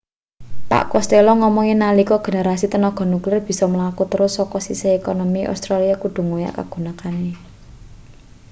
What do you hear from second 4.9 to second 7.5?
ekonomi australia kudu ngoyak kagunakane